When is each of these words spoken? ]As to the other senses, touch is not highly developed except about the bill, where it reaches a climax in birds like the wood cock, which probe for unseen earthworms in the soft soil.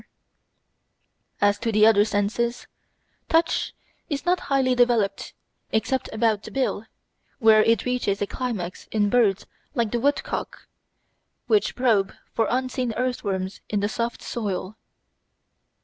]As 1.47 1.59
to 1.59 1.71
the 1.71 1.85
other 1.85 2.05
senses, 2.05 2.65
touch 3.29 3.75
is 4.09 4.25
not 4.25 4.39
highly 4.49 4.73
developed 4.73 5.33
except 5.71 6.11
about 6.11 6.41
the 6.41 6.49
bill, 6.49 6.87
where 7.37 7.61
it 7.61 7.85
reaches 7.85 8.19
a 8.19 8.25
climax 8.25 8.87
in 8.91 9.11
birds 9.11 9.45
like 9.75 9.91
the 9.91 9.99
wood 9.99 10.23
cock, 10.23 10.67
which 11.45 11.75
probe 11.75 12.15
for 12.33 12.47
unseen 12.49 12.95
earthworms 12.97 13.61
in 13.69 13.81
the 13.81 13.87
soft 13.89 14.23
soil. 14.23 14.75